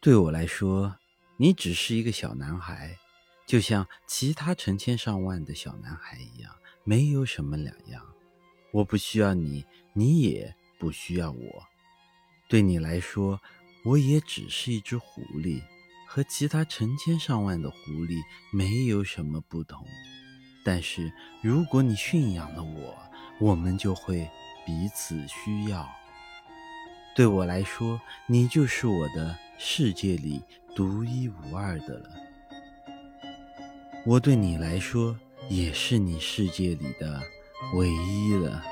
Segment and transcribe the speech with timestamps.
[0.00, 0.96] 对我来说，
[1.38, 2.96] 你只是一个小男孩，
[3.48, 6.54] 就像其他成千上万的小男孩一样，
[6.84, 8.00] 没有什么两样。
[8.70, 11.64] 我不需要你，你也不需要我。
[12.48, 13.40] 对你来说，
[13.84, 15.60] 我也只是一只狐狸，
[16.06, 17.76] 和其他成千上万的狐
[18.06, 18.22] 狸
[18.52, 19.84] 没有什么不同。
[20.64, 21.12] 但是，
[21.42, 22.96] 如果你驯养了我，
[23.40, 24.30] 我们就会
[24.64, 25.88] 彼此需要。
[27.16, 30.40] 对我来说，你就是我的世界里
[30.74, 32.10] 独一无二的了。
[34.06, 35.18] 我对你来说，
[35.50, 37.20] 也是你世界里的
[37.74, 38.62] 唯一了。